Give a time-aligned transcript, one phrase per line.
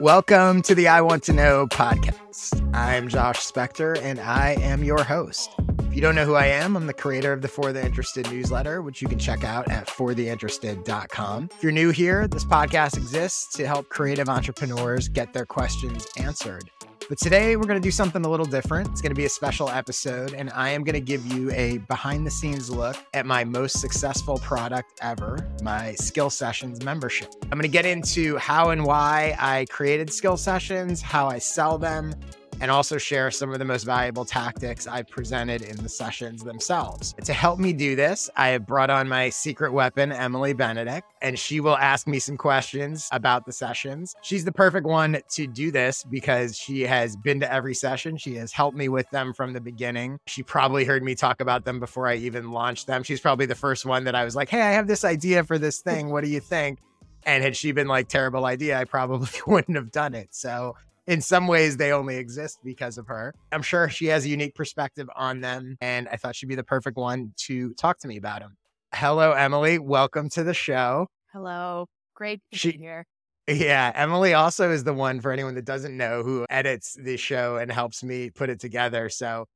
[0.00, 2.74] Welcome to the I Want to Know podcast.
[2.74, 5.50] I'm Josh Spector and I am your host.
[5.80, 8.24] If you don't know who I am, I'm the creator of the For the Interested
[8.30, 11.50] newsletter, which you can check out at fortheinterested.com.
[11.54, 16.70] If you're new here, this podcast exists to help creative entrepreneurs get their questions answered.
[17.10, 18.88] But today we're going to do something a little different.
[18.90, 21.78] It's going to be a special episode, and I am going to give you a
[21.78, 27.34] behind the scenes look at my most successful product ever, my Skill Sessions membership.
[27.42, 31.78] I'm going to get into how and why I created Skill Sessions, how I sell
[31.78, 32.14] them,
[32.60, 37.14] and also share some of the most valuable tactics I presented in the sessions themselves.
[37.24, 41.38] To help me do this, I have brought on my secret weapon, Emily Benedict, and
[41.38, 44.14] she will ask me some questions about the sessions.
[44.22, 48.16] She's the perfect one to do this because she has been to every session.
[48.16, 50.18] She has helped me with them from the beginning.
[50.26, 53.02] She probably heard me talk about them before I even launched them.
[53.02, 55.58] She's probably the first one that I was like, hey, I have this idea for
[55.58, 56.10] this thing.
[56.10, 56.78] What do you think?
[57.24, 60.28] And had she been like, terrible idea, I probably wouldn't have done it.
[60.30, 60.76] So
[61.10, 63.34] in some ways they only exist because of her.
[63.50, 66.62] I'm sure she has a unique perspective on them, and I thought she'd be the
[66.62, 68.56] perfect one to talk to me about them.
[68.94, 69.80] Hello, Emily.
[69.80, 71.08] Welcome to the show.
[71.32, 71.86] Hello.
[72.14, 73.06] Great to she, be here.
[73.48, 77.56] Yeah, Emily also is the one for anyone that doesn't know who edits the show
[77.56, 79.08] and helps me put it together.
[79.08, 79.46] So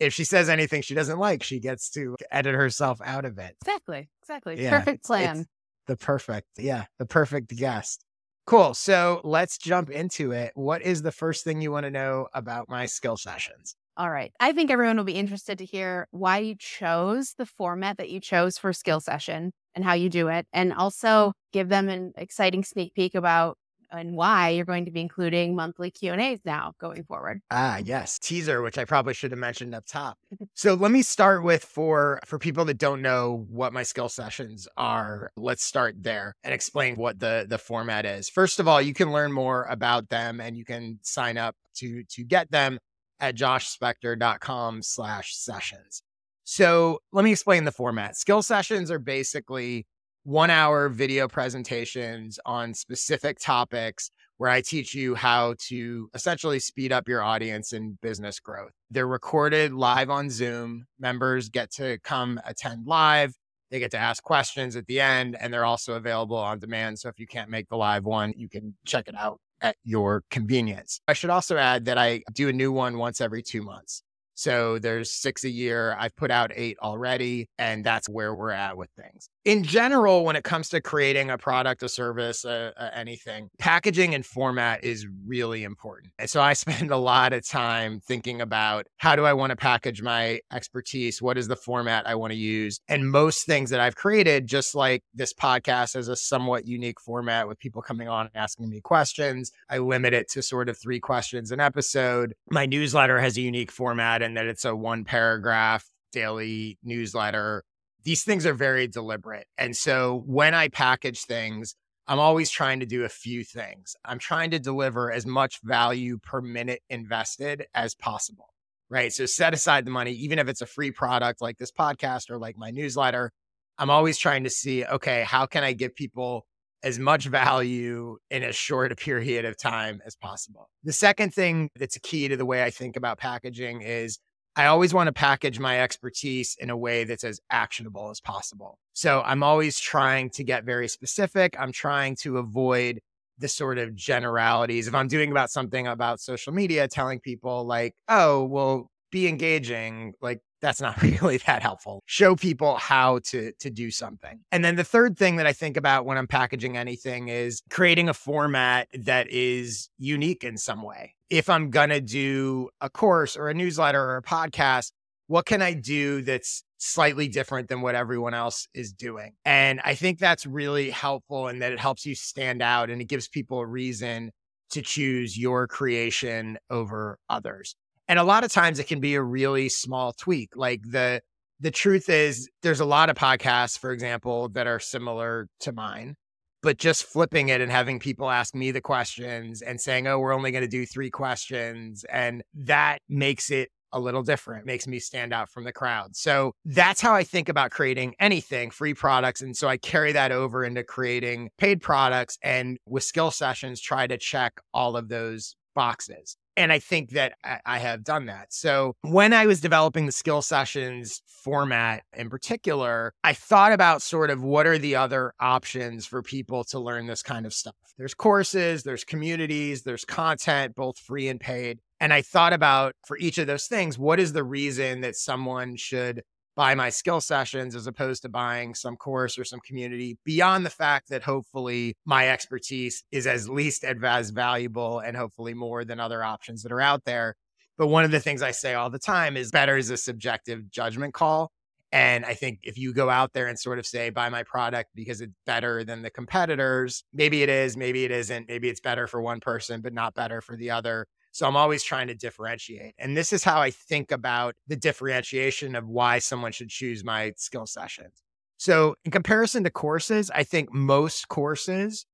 [0.00, 3.54] if she says anything she doesn't like, she gets to edit herself out of it.
[3.60, 4.08] Exactly.
[4.22, 4.62] Exactly.
[4.62, 5.44] Yeah, perfect plan.
[5.88, 8.02] The perfect, yeah, the perfect guest.
[8.46, 8.74] Cool.
[8.74, 10.52] So let's jump into it.
[10.54, 13.76] What is the first thing you want to know about my skill sessions?
[13.96, 14.32] All right.
[14.40, 18.20] I think everyone will be interested to hear why you chose the format that you
[18.20, 22.64] chose for skill session and how you do it, and also give them an exciting
[22.64, 23.58] sneak peek about
[23.92, 27.40] and why you're going to be including monthly Q&As now going forward.
[27.50, 28.18] Ah, yes.
[28.18, 30.18] Teaser, which I probably should have mentioned up top.
[30.54, 34.66] so let me start with for for people that don't know what my skill sessions
[34.76, 38.28] are, let's start there and explain what the the format is.
[38.28, 42.04] First of all, you can learn more about them and you can sign up to
[42.04, 42.78] to get them
[43.20, 46.02] at joshspector.com slash sessions.
[46.44, 48.16] So let me explain the format.
[48.16, 49.86] Skill sessions are basically
[50.24, 56.92] one hour video presentations on specific topics where I teach you how to essentially speed
[56.92, 58.72] up your audience and business growth.
[58.90, 60.86] They're recorded live on Zoom.
[60.98, 63.34] Members get to come attend live.
[63.70, 66.98] They get to ask questions at the end, and they're also available on demand.
[66.98, 70.24] So if you can't make the live one, you can check it out at your
[70.30, 71.00] convenience.
[71.08, 74.02] I should also add that I do a new one once every two months.
[74.34, 75.96] So there's six a year.
[75.98, 79.28] I've put out eight already, and that's where we're at with things.
[79.44, 84.14] In general, when it comes to creating a product, a service, uh, uh, anything, packaging
[84.14, 86.12] and format is really important.
[86.18, 89.56] And so I spend a lot of time thinking about how do I want to
[89.56, 91.20] package my expertise?
[91.20, 92.80] What is the format I want to use?
[92.88, 97.48] And most things that I've created, just like this podcast, has a somewhat unique format
[97.48, 99.50] with people coming on and asking me questions.
[99.68, 102.34] I limit it to sort of three questions an episode.
[102.50, 107.64] My newsletter has a unique format and that it's a one paragraph daily newsletter.
[108.04, 109.46] These things are very deliberate.
[109.58, 111.74] And so when I package things,
[112.06, 113.94] I'm always trying to do a few things.
[114.04, 118.48] I'm trying to deliver as much value per minute invested as possible.
[118.90, 119.12] Right.
[119.12, 122.38] So set aside the money, even if it's a free product like this podcast or
[122.38, 123.32] like my newsletter.
[123.78, 126.46] I'm always trying to see, okay, how can I give people
[126.82, 130.68] as much value in as short a period of time as possible.
[130.84, 134.18] The second thing that's a key to the way I think about packaging is
[134.54, 138.78] I always want to package my expertise in a way that's as actionable as possible.
[138.92, 141.56] So I'm always trying to get very specific.
[141.58, 143.00] I'm trying to avoid
[143.38, 144.88] the sort of generalities.
[144.88, 150.14] If I'm doing about something about social media, telling people like, oh, well, be engaging,
[150.20, 152.02] like that's not really that helpful.
[152.06, 154.40] Show people how to to do something.
[154.50, 158.08] And then the third thing that I think about when I'm packaging anything is creating
[158.08, 161.14] a format that is unique in some way.
[161.30, 164.92] If I'm going to do a course or a newsletter or a podcast,
[165.28, 169.32] what can I do that's slightly different than what everyone else is doing?
[169.44, 173.06] And I think that's really helpful in that it helps you stand out and it
[173.06, 174.32] gives people a reason
[174.72, 177.76] to choose your creation over others.
[178.12, 180.50] And a lot of times it can be a really small tweak.
[180.54, 181.22] Like the
[181.60, 186.16] the truth is there's a lot of podcasts, for example, that are similar to mine.
[186.62, 190.34] But just flipping it and having people ask me the questions and saying, oh, we're
[190.34, 192.04] only going to do three questions.
[192.12, 196.14] And that makes it a little different, makes me stand out from the crowd.
[196.14, 199.40] So that's how I think about creating anything, free products.
[199.40, 204.06] And so I carry that over into creating paid products and with skill sessions, try
[204.06, 206.36] to check all of those boxes.
[206.56, 207.34] And I think that
[207.64, 208.52] I have done that.
[208.52, 214.30] So when I was developing the skill sessions format in particular, I thought about sort
[214.30, 217.74] of what are the other options for people to learn this kind of stuff.
[217.96, 221.80] There's courses, there's communities, there's content, both free and paid.
[222.00, 225.76] And I thought about for each of those things, what is the reason that someone
[225.76, 226.22] should
[226.54, 230.70] buy my skill sessions as opposed to buying some course or some community beyond the
[230.70, 236.22] fact that hopefully my expertise is as least as valuable and hopefully more than other
[236.22, 237.34] options that are out there.
[237.78, 240.70] But one of the things I say all the time is better is a subjective
[240.70, 241.50] judgment call.
[241.90, 244.90] And I think if you go out there and sort of say, buy my product
[244.94, 248.48] because it's better than the competitors, maybe it is, maybe it isn't.
[248.48, 251.06] Maybe it's better for one person, but not better for the other.
[251.32, 252.94] So I'm always trying to differentiate.
[252.98, 257.32] And this is how I think about the differentiation of why someone should choose my
[257.36, 258.22] skill sessions.
[258.58, 262.06] So, in comparison to courses, I think most courses,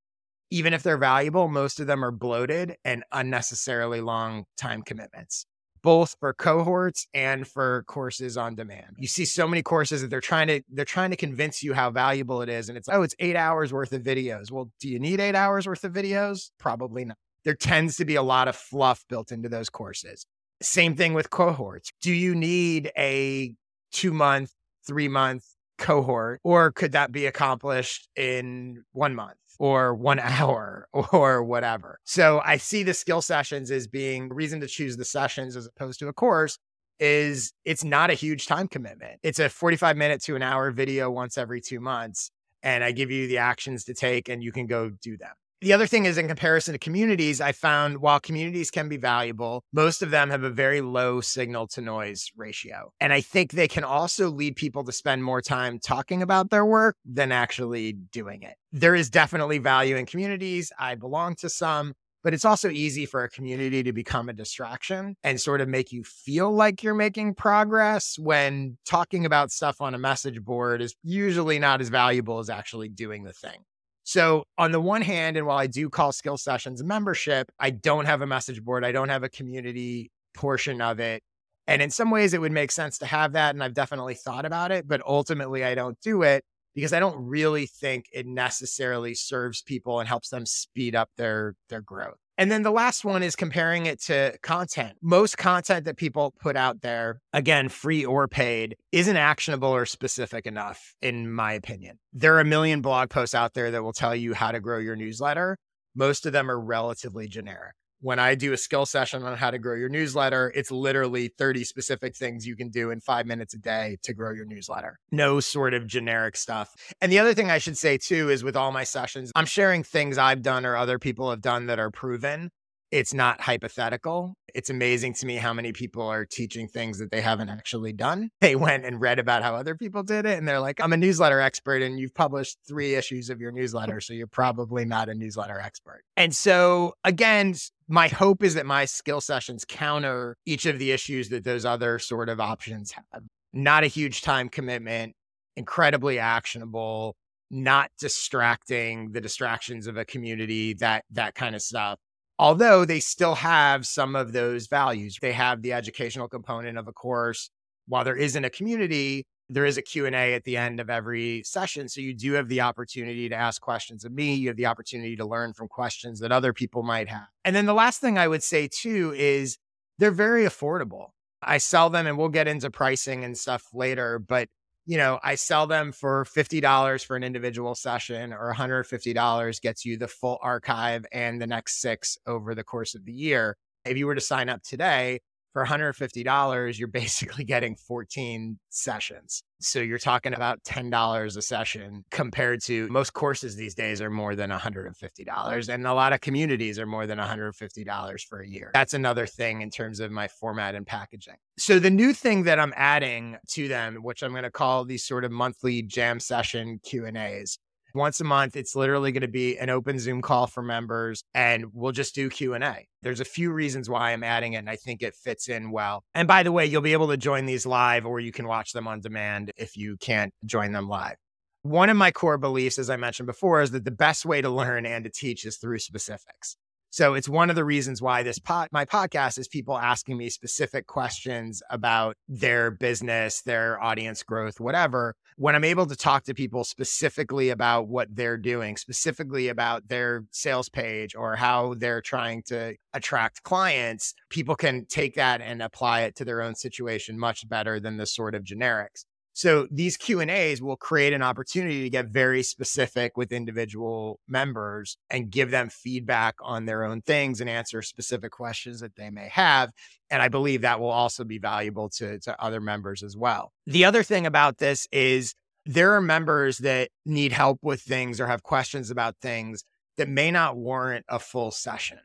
[0.51, 5.45] even if they're valuable, most of them are bloated and unnecessarily long time commitments,
[5.83, 8.97] both for cohorts and for courses on demand.
[8.99, 11.91] You see so many courses that they're trying to they're trying to convince you how
[11.91, 14.51] valuable it is and it's oh, it's 8 hours worth of videos.
[14.51, 16.51] Well, do you need 8 hours worth of videos?
[16.59, 17.19] Probably not
[17.49, 20.27] there tends to be a lot of fluff built into those courses.
[20.61, 21.91] Same thing with cohorts.
[22.03, 23.55] Do you need a
[23.91, 24.53] two month,
[24.87, 25.47] three month
[25.79, 29.39] cohort, or could that be accomplished in one month?
[29.59, 32.01] Or one hour or whatever.
[32.05, 36.01] So I see the skill sessions as being reason to choose the sessions as opposed
[36.01, 36.59] to a course
[37.01, 39.21] is it's not a huge time commitment.
[39.23, 42.31] It's a 45 minute to an hour video once every two months.
[42.63, 45.33] And I give you the actions to take and you can go do them.
[45.61, 49.65] The other thing is, in comparison to communities, I found while communities can be valuable,
[49.73, 52.93] most of them have a very low signal to noise ratio.
[53.01, 56.65] And I think they can also lead people to spend more time talking about their
[56.65, 58.55] work than actually doing it.
[58.71, 60.71] There is definitely value in communities.
[60.79, 65.17] I belong to some, but it's also easy for a community to become a distraction
[65.25, 69.93] and sort of make you feel like you're making progress when talking about stuff on
[69.93, 73.65] a message board is usually not as valuable as actually doing the thing.
[74.09, 78.07] So, on the one hand, and while I do call skill sessions membership, I don't
[78.07, 81.23] have a message board, I don't have a community portion of it.
[81.67, 83.55] And in some ways, it would make sense to have that.
[83.55, 86.43] And I've definitely thought about it, but ultimately, I don't do it
[86.75, 91.55] because I don't really think it necessarily serves people and helps them speed up their,
[91.69, 92.17] their growth.
[92.39, 94.97] And then the last one is comparing it to content.
[95.03, 100.47] Most content that people put out there, again, free or paid, isn't actionable or specific
[100.47, 101.99] enough, in my opinion.
[102.13, 104.79] There are a million blog posts out there that will tell you how to grow
[104.79, 105.59] your newsletter.
[105.97, 109.59] Most of them are relatively generic when I do a skill session on how to
[109.59, 113.59] grow your newsletter, it's literally 30 specific things you can do in five minutes a
[113.59, 114.99] day to grow your newsletter.
[115.11, 116.71] No sort of generic stuff.
[117.01, 119.83] And the other thing I should say too is with all my sessions, I'm sharing
[119.83, 122.51] things I've done or other people have done that are proven
[122.91, 124.35] it's not hypothetical.
[124.55, 128.31] It's amazing to me how many people are teaching things that they haven't actually done.
[128.41, 130.97] They went and read about how other people did it, and they're like, I'm a
[130.97, 135.15] newsletter expert, and you've published three issues of your newsletter, so you're probably not a
[135.15, 136.03] newsletter expert.
[136.17, 137.55] And so, again,
[137.89, 141.99] my hope is that my skill sessions counter each of the issues that those other
[141.99, 143.23] sort of options have.
[143.53, 145.15] Not a huge time commitment,
[145.57, 147.17] incredibly actionable,
[147.51, 151.99] not distracting the distractions of a community, that that kind of stuff
[152.39, 155.19] although they still have some of those values.
[155.21, 157.51] They have the educational component of a course.
[157.87, 161.89] While there isn't a community, there is a Q&A at the end of every session.
[161.89, 164.35] So you do have the opportunity to ask questions of me.
[164.35, 167.29] You have the opportunity to learn from questions that other people might have.
[167.45, 169.57] And then the last thing I would say too is
[169.99, 171.09] they're very affordable.
[171.43, 174.49] I sell them and we'll get into pricing and stuff later, but
[174.89, 179.99] you know, I sell them for $50 for an individual session or $150 gets you
[179.99, 183.59] the full archive and the next six over the course of the year.
[183.85, 185.21] If you were to sign up today,
[185.53, 189.43] for $150, you're basically getting 14 sessions.
[189.61, 194.37] So you're talking about $10 a session compared to most courses these days are more
[194.37, 195.69] than $150.
[195.69, 198.71] And a lot of communities are more than $150 for a year.
[198.73, 201.37] That's another thing in terms of my format and packaging.
[201.59, 205.05] So the new thing that I'm adding to them, which I'm going to call these
[205.05, 207.59] sort of monthly jam session Q&As,
[207.99, 211.67] once a month it's literally going to be an open zoom call for members and
[211.73, 215.03] we'll just do q&a there's a few reasons why i'm adding it and i think
[215.03, 216.05] it fits in well.
[216.15, 218.73] And by the way you'll be able to join these live or you can watch
[218.73, 221.17] them on demand if you can't join them live.
[221.63, 224.49] One of my core beliefs as i mentioned before is that the best way to
[224.49, 226.57] learn and to teach is through specifics
[226.91, 230.31] So it's one of the reasons why this pod, my podcast is people asking me
[230.31, 235.15] specific questions about their business, their audience growth, whatever.
[235.37, 240.25] When I'm able to talk to people specifically about what they're doing, specifically about their
[240.33, 246.01] sales page or how they're trying to attract clients, people can take that and apply
[246.03, 249.05] it to their own situation much better than the sort of generics.
[249.39, 254.19] So these Q and A's will create an opportunity to get very specific with individual
[254.27, 259.11] members and give them feedback on their own things and answer specific questions that they
[259.11, 259.71] may have.
[260.11, 263.53] And I believe that will also be valuable to, to other members as well.
[263.69, 268.27] The other thing about this is there are members that need help with things or
[268.27, 269.63] have questions about things
[269.99, 272.01] that may not warrant a full session,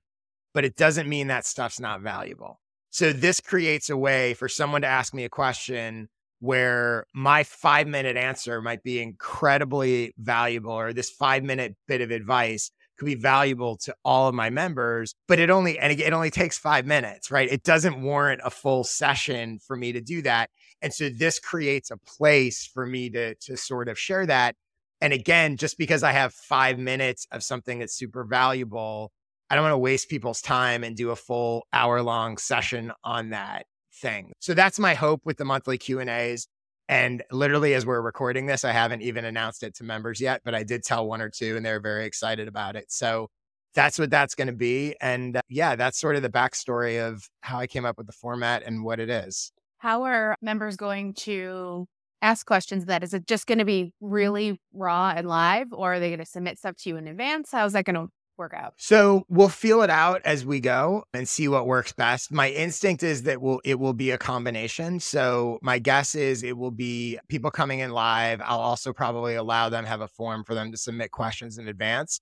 [0.53, 2.59] but it doesn't mean that stuff's not valuable.
[2.91, 6.09] So this creates a way for someone to ask me a question
[6.43, 12.11] where my five minute answer might be incredibly valuable, or this five minute bit of
[12.11, 16.29] advice could be valuable to all of my members, but it only, and it only
[16.29, 17.49] takes five minutes, right?
[17.49, 20.49] It doesn't warrant a full session for me to do that.
[20.81, 24.57] And so this creates a place for me to, to sort of share that.
[24.99, 29.13] And again, just because I have five minutes of something that's super valuable,
[29.49, 33.29] I don't want to waste people's time and do a full hour long session on
[33.29, 33.65] that
[34.03, 34.33] thing.
[34.39, 36.45] So that's my hope with the monthly Q&As.
[36.89, 40.53] And literally as we're recording this, I haven't even announced it to members yet, but
[40.53, 42.91] I did tell one or two and they're very excited about it.
[42.91, 43.29] So
[43.73, 44.95] that's what that's going to be.
[45.01, 48.13] And uh, yeah, that's sort of the backstory of how I came up with the
[48.13, 49.51] format and what it is.
[49.77, 51.87] How are members going to
[52.21, 55.99] ask questions that is it just going to be really raw and live or are
[55.99, 58.07] they going to submit stuff to you in advance how's that going to
[58.37, 58.73] work out?
[58.77, 62.31] So we'll feel it out as we go and see what works best.
[62.31, 64.99] My instinct is that will it will be a combination.
[64.99, 68.41] So my guess is it will be people coming in live.
[68.43, 72.19] I'll also probably allow them have a form for them to submit questions in advance.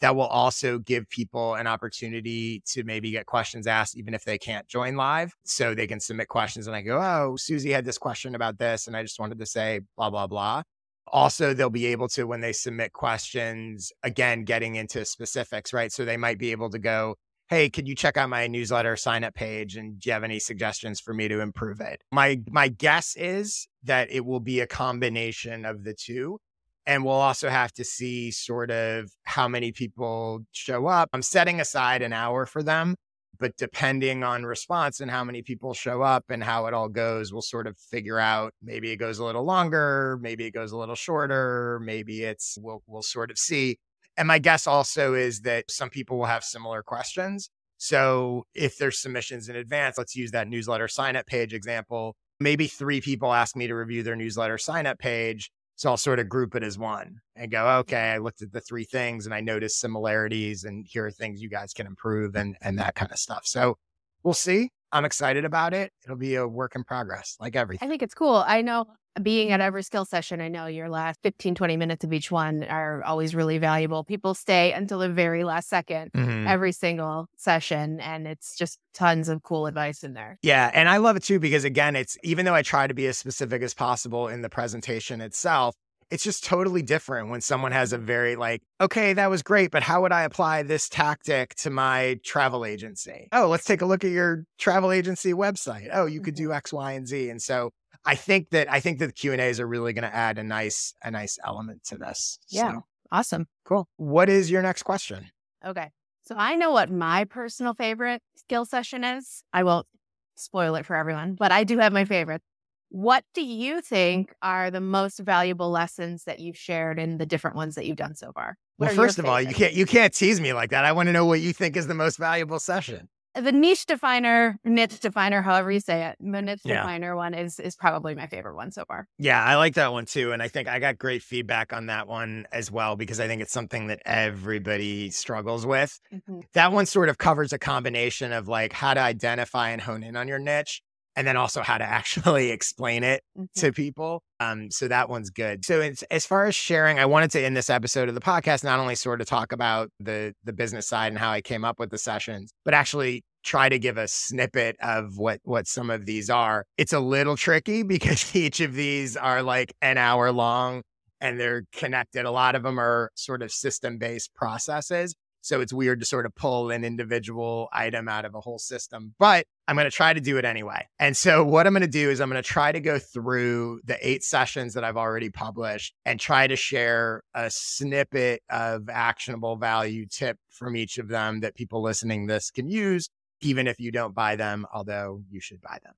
[0.00, 4.36] That will also give people an opportunity to maybe get questions asked, even if they
[4.36, 5.32] can't join live.
[5.44, 8.86] So they can submit questions and I go, Oh, Susie had this question about this.
[8.86, 10.62] And I just wanted to say blah, blah, blah.
[11.08, 15.92] Also, they'll be able to, when they submit questions, again, getting into specifics, right?
[15.92, 17.16] So they might be able to go,
[17.48, 19.76] Hey, could you check out my newsletter sign up page?
[19.76, 22.00] And do you have any suggestions for me to improve it?
[22.10, 26.38] My, my guess is that it will be a combination of the two.
[26.86, 31.10] And we'll also have to see sort of how many people show up.
[31.12, 32.96] I'm setting aside an hour for them
[33.38, 37.32] but depending on response and how many people show up and how it all goes,
[37.32, 40.76] we'll sort of figure out maybe it goes a little longer, maybe it goes a
[40.76, 43.78] little shorter, maybe it's we'll we'll sort of see.
[44.16, 47.50] And my guess also is that some people will have similar questions.
[47.78, 52.16] So if there's submissions in advance, let's use that newsletter sign up page example.
[52.40, 55.50] Maybe three people ask me to review their newsletter sign up page.
[55.76, 58.60] So I'll sort of group it as one and go, okay, I looked at the
[58.60, 62.56] three things and I noticed similarities and here are things you guys can improve and
[62.60, 63.42] and that kind of stuff.
[63.44, 63.76] So
[64.22, 64.70] we'll see.
[64.92, 65.92] I'm excited about it.
[66.04, 67.86] It'll be a work in progress, like everything.
[67.86, 68.44] I think it's cool.
[68.46, 68.86] I know
[69.22, 72.64] being at every skill session, I know your last 15, 20 minutes of each one
[72.64, 74.04] are always really valuable.
[74.04, 76.46] People stay until the very last 2nd mm-hmm.
[76.46, 78.00] every single session.
[78.00, 80.38] And it's just tons of cool advice in there.
[80.42, 80.70] Yeah.
[80.74, 83.16] And I love it too, because again, it's even though I try to be as
[83.18, 85.74] specific as possible in the presentation itself,
[86.10, 89.82] it's just totally different when someone has a very like, okay, that was great, but
[89.82, 93.28] how would I apply this tactic to my travel agency?
[93.32, 95.88] Oh, let's take a look at your travel agency website.
[95.92, 96.50] Oh, you could mm-hmm.
[96.50, 97.30] do X, Y, and Z.
[97.30, 97.70] And so
[98.06, 100.38] I think that I think that the Q and A's are really going to add
[100.38, 102.38] a nice a nice element to this.
[102.48, 103.88] Yeah, so, awesome, cool.
[103.96, 105.30] What is your next question?
[105.64, 105.90] Okay,
[106.22, 109.42] so I know what my personal favorite skill session is.
[109.52, 109.86] I won't
[110.34, 112.42] spoil it for everyone, but I do have my favorite.
[112.90, 117.56] What do you think are the most valuable lessons that you've shared in the different
[117.56, 118.56] ones that you've done so far?
[118.76, 120.84] What well, first of all, you can't you can't tease me like that.
[120.84, 123.08] I want to know what you think is the most valuable session.
[123.34, 126.82] The niche definer, niche definer, however you say it, the niche yeah.
[126.82, 129.08] definer one is is probably my favorite one so far.
[129.18, 132.06] Yeah, I like that one too, and I think I got great feedback on that
[132.06, 136.00] one as well because I think it's something that everybody struggles with.
[136.12, 136.40] Mm-hmm.
[136.54, 140.16] That one sort of covers a combination of like how to identify and hone in
[140.16, 140.82] on your niche,
[141.16, 143.60] and then also how to actually explain it mm-hmm.
[143.60, 144.22] to people.
[144.40, 145.64] Um, so that one's good.
[145.64, 148.78] So as far as sharing, I wanted to in this episode of the podcast not
[148.78, 151.90] only sort of talk about the the business side and how I came up with
[151.90, 156.30] the sessions, but actually try to give a snippet of what what some of these
[156.30, 156.64] are.
[156.78, 160.82] It's a little tricky because each of these are like an hour long
[161.20, 162.26] and they're connected.
[162.26, 165.14] A lot of them are sort of system based processes.
[165.44, 169.14] So it's weird to sort of pull an individual item out of a whole system,
[169.18, 170.88] but I'm going to try to do it anyway.
[170.98, 173.82] And so what I'm going to do is I'm going to try to go through
[173.84, 179.56] the eight sessions that I've already published and try to share a snippet of actionable
[179.56, 183.10] value tip from each of them that people listening this can use,
[183.42, 185.94] even if you don't buy them, although you should buy them.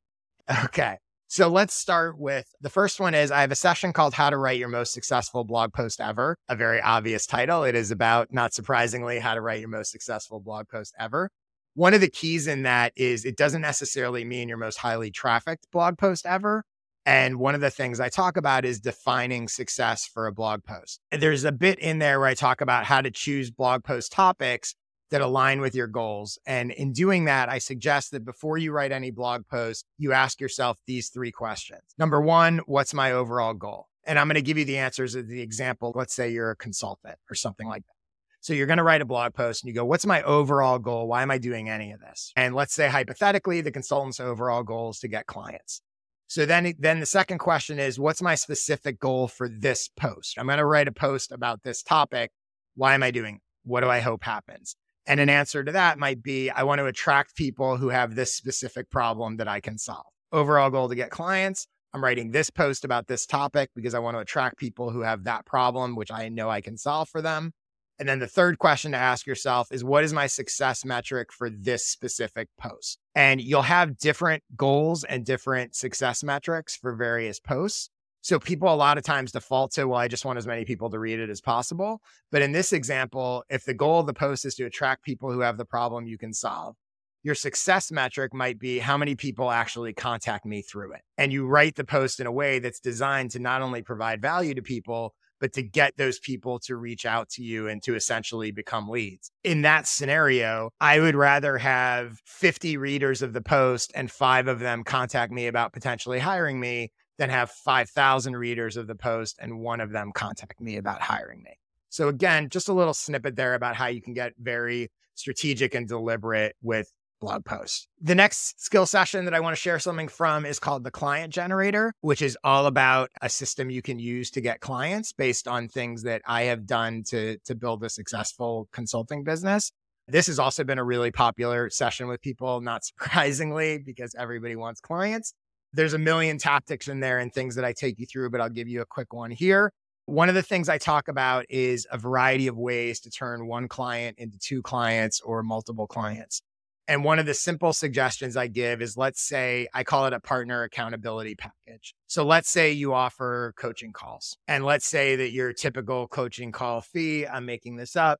[0.65, 0.99] Okay.
[1.29, 4.37] So let's start with the first one is I have a session called How to
[4.37, 7.65] Write Your Most Successful Blog Post Ever, a very obvious title.
[7.65, 11.31] It is about, not surprisingly, how to write your most successful blog post ever.
[11.75, 15.67] One of the keys in that is it doesn't necessarily mean your most highly trafficked
[15.73, 16.63] blog post ever.
[17.05, 21.01] And one of the things I talk about is defining success for a blog post.
[21.11, 24.77] There's a bit in there where I talk about how to choose blog post topics
[25.11, 26.39] that align with your goals.
[26.47, 30.41] And in doing that, I suggest that before you write any blog post, you ask
[30.41, 31.83] yourself these three questions.
[31.99, 33.89] Number one, what's my overall goal?
[34.05, 35.93] And I'm going to give you the answers of the example.
[35.95, 37.93] Let's say you're a consultant or something like that.
[38.41, 41.09] So you're going to write a blog post and you go, what's my overall goal?
[41.09, 42.33] Why am I doing any of this?
[42.37, 45.83] And let's say hypothetically, the consultant's overall goal is to get clients.
[46.29, 50.37] So then, then the second question is, what's my specific goal for this post?
[50.39, 52.31] I'm going to write a post about this topic.
[52.77, 53.37] Why am I doing?
[53.37, 53.41] It?
[53.65, 54.77] What do I hope happens?
[55.07, 58.35] And an answer to that might be I want to attract people who have this
[58.35, 60.07] specific problem that I can solve.
[60.33, 61.69] Overall goal to get clients.
[61.95, 65.25] I'm writing this post about this topic because I want to attract people who have
[65.25, 67.53] that problem, which I know I can solve for them.
[67.99, 71.49] And then the third question to ask yourself is what is my success metric for
[71.49, 72.99] this specific post?
[73.15, 77.89] And you'll have different goals and different success metrics for various posts.
[78.27, 80.91] So people a lot of times default to, well, I just want as many people
[80.91, 82.01] to read it as possible.
[82.33, 85.43] But in this example, if the goal of the post is to attract people who
[85.43, 86.75] have the problem you can solve,
[87.23, 91.03] your success metric might be how many people actually contact me through it.
[91.17, 94.55] And you write the post in a way that's designed to not only provide value
[94.55, 98.51] to people, but to get those people to reach out to you and to essentially
[98.51, 99.31] become leads.
[99.45, 104.59] In that scenario, I would rather have 50 readers of the post and five of
[104.59, 109.61] them contact me about potentially hiring me then have 5,000 readers of the post and
[109.61, 111.59] one of them contact me about hiring me.
[111.89, 115.89] So, again, just a little snippet there about how you can get very strategic and
[115.89, 117.89] deliberate with blog posts.
[118.01, 121.33] The next skill session that I want to share something from is called the client
[121.33, 125.69] generator, which is all about a system you can use to get clients based on
[125.69, 129.73] things that I have done to, to build a successful consulting business.
[130.09, 134.81] This has also been a really popular session with people, not surprisingly, because everybody wants
[134.81, 135.33] clients.
[135.77, 138.49] There's a million tactics in there and things that I take you through, but I'll
[138.49, 139.71] give you a quick one here.
[140.07, 143.69] One of the things I talk about is a variety of ways to turn one
[143.69, 146.41] client into two clients or multiple clients.
[146.89, 150.21] And one of the simple suggestions I give is let's say I call it a
[150.21, 151.95] partner accountability package.
[152.07, 156.81] So let's say you offer coaching calls and let's say that your typical coaching call
[156.81, 158.19] fee, I'm making this up,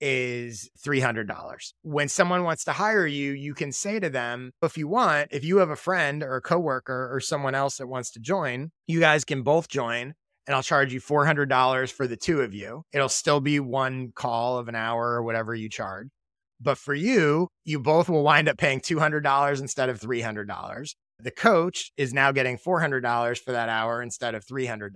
[0.00, 1.72] is $300.
[1.82, 5.44] When someone wants to hire you, you can say to them, if you want, if
[5.44, 9.00] you have a friend or a coworker or someone else that wants to join, you
[9.00, 10.14] guys can both join
[10.46, 12.84] and I'll charge you $400 for the two of you.
[12.92, 16.08] It'll still be one call of an hour or whatever you charge.
[16.60, 20.94] But for you, you both will wind up paying $200 instead of $300.
[21.18, 24.90] The coach is now getting $400 for that hour instead of $300.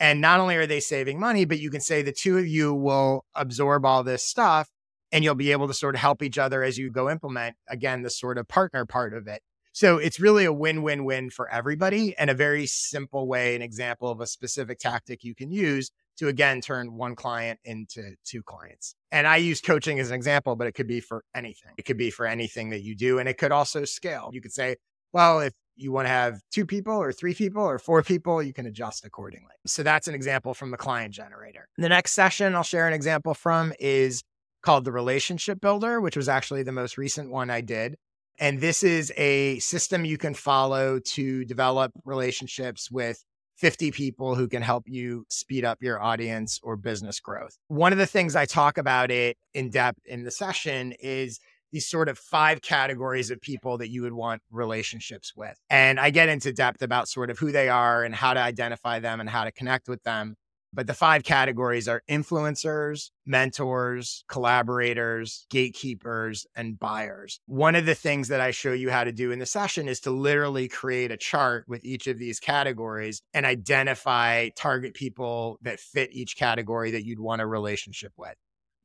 [0.00, 2.74] And not only are they saving money, but you can say the two of you
[2.74, 4.68] will absorb all this stuff
[5.12, 8.02] and you'll be able to sort of help each other as you go implement, again,
[8.02, 9.42] the sort of partner part of it.
[9.74, 13.62] So it's really a win win win for everybody and a very simple way, an
[13.62, 18.42] example of a specific tactic you can use to again turn one client into two
[18.42, 18.94] clients.
[19.10, 21.72] And I use coaching as an example, but it could be for anything.
[21.78, 23.18] It could be for anything that you do.
[23.18, 24.28] And it could also scale.
[24.32, 24.76] You could say,
[25.12, 28.52] well, if you want to have two people or three people or four people, you
[28.52, 29.54] can adjust accordingly.
[29.66, 31.68] So that's an example from the client generator.
[31.78, 34.22] The next session I'll share an example from is
[34.62, 37.96] called the Relationship Builder, which was actually the most recent one I did.
[38.38, 43.22] And this is a system you can follow to develop relationships with
[43.56, 47.56] 50 people who can help you speed up your audience or business growth.
[47.68, 51.38] One of the things I talk about it in depth in the session is
[51.72, 55.58] these sort of five categories of people that you would want relationships with.
[55.70, 59.00] And I get into depth about sort of who they are and how to identify
[59.00, 60.36] them and how to connect with them.
[60.74, 67.40] But the five categories are influencers, mentors, collaborators, gatekeepers, and buyers.
[67.44, 70.00] One of the things that I show you how to do in the session is
[70.00, 75.78] to literally create a chart with each of these categories and identify target people that
[75.78, 78.36] fit each category that you'd want a relationship with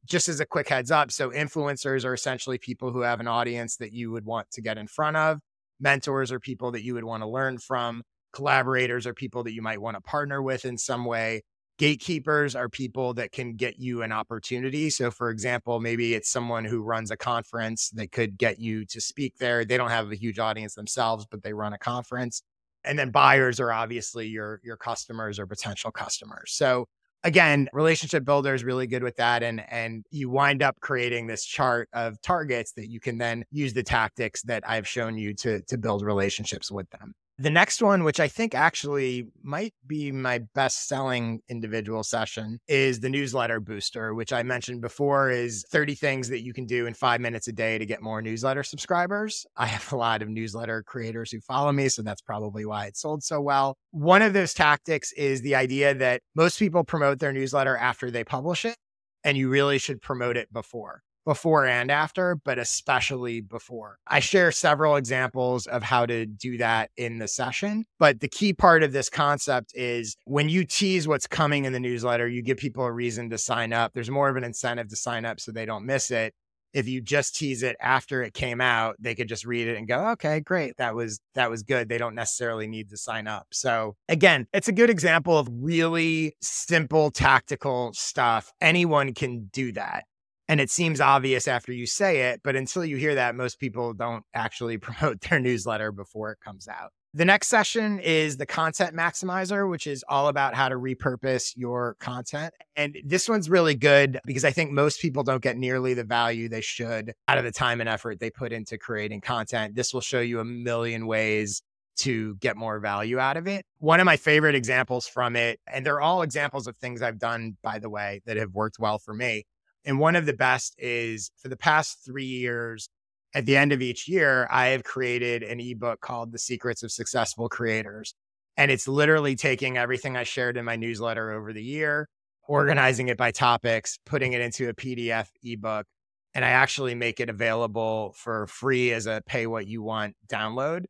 [0.08, 3.78] just as a quick heads up so influencers are essentially people who have an audience
[3.78, 5.39] that you would want to get in front of
[5.80, 9.62] mentors are people that you would want to learn from collaborators are people that you
[9.62, 11.41] might want to partner with in some way
[11.78, 14.89] Gatekeepers are people that can get you an opportunity.
[14.89, 19.00] So, for example, maybe it's someone who runs a conference that could get you to
[19.00, 19.63] speak there.
[19.63, 22.41] They don't have a huge audience themselves, but they run a conference.
[22.84, 26.52] And then buyers are obviously your your customers or potential customers.
[26.54, 26.88] So,
[27.23, 29.43] again, relationship builder is really good with that.
[29.43, 33.73] And, and you wind up creating this chart of targets that you can then use
[33.73, 37.13] the tactics that I've shown you to, to build relationships with them.
[37.39, 43.00] The next one, which I think actually might be my best selling individual session, is
[43.00, 46.95] the newsletter booster, which I mentioned before is 30 things that you can do in
[46.95, 49.45] five minutes a day to get more newsletter subscribers.
[49.56, 52.97] I have a lot of newsletter creators who follow me, so that's probably why it
[52.97, 53.78] sold so well.
[53.91, 58.23] One of those tactics is the idea that most people promote their newsletter after they
[58.23, 58.78] publish it,
[59.23, 63.98] and you really should promote it before before and after, but especially before.
[64.08, 67.84] I share several examples of how to do that in the session.
[68.00, 71.82] But the key part of this concept is when you tease what's coming in the
[71.82, 73.92] newsletter, you give people a reason to sign up.
[73.94, 76.34] There's more of an incentive to sign up so they don't miss it.
[76.74, 79.86] If you just tease it after it came out, they could just read it and
[79.86, 80.78] go, "Okay, great.
[80.78, 83.48] That was that was good." They don't necessarily need to sign up.
[83.52, 88.54] So, again, it's a good example of really simple tactical stuff.
[88.62, 90.06] Anyone can do that.
[90.49, 93.93] And it seems obvious after you say it, but until you hear that, most people
[93.93, 96.91] don't actually promote their newsletter before it comes out.
[97.13, 101.95] The next session is the content maximizer, which is all about how to repurpose your
[101.99, 102.53] content.
[102.75, 106.47] And this one's really good because I think most people don't get nearly the value
[106.47, 109.73] they should out of the time and effort they put into creating content.
[109.73, 111.63] This will show you a million ways
[111.97, 113.65] to get more value out of it.
[113.79, 117.57] One of my favorite examples from it, and they're all examples of things I've done,
[117.63, 119.45] by the way, that have worked well for me,
[119.88, 122.89] and one of the best is for the past three years,
[123.34, 126.91] at the end of each year, I have created an ebook called The Secrets of
[126.91, 128.13] Successful Creators.
[128.58, 132.10] And it's literally taking everything I shared in my newsletter over the year,
[132.50, 135.86] organizing it by topics, putting it into a PDF ebook.
[136.34, 140.84] And I actually make it available for free as a pay what you want download.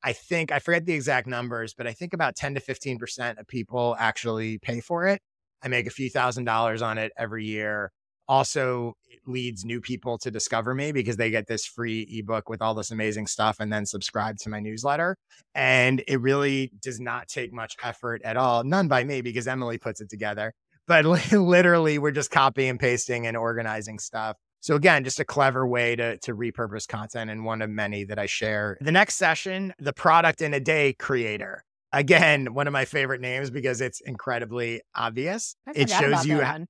[0.00, 3.48] I think, I forget the exact numbers, but I think about 10 to 15% of
[3.48, 5.20] people actually pay for it.
[5.60, 7.90] I make a few thousand dollars on it every year
[8.28, 8.94] also
[9.26, 12.90] leads new people to discover me because they get this free ebook with all this
[12.90, 15.16] amazing stuff and then subscribe to my newsletter.
[15.54, 18.64] And it really does not take much effort at all.
[18.64, 20.52] None by me because Emily puts it together.
[20.86, 24.36] But literally, we're just copying and pasting and organizing stuff.
[24.60, 28.18] So again, just a clever way to, to repurpose content and one of many that
[28.18, 28.78] I share.
[28.80, 31.64] The next session, the product in a day creator.
[31.92, 35.54] Again, one of my favorite names because it's incredibly obvious.
[35.74, 36.64] it shows you how,